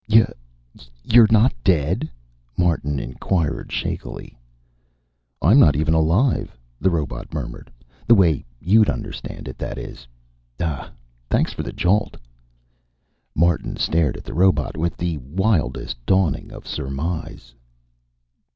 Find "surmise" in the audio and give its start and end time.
16.67-17.53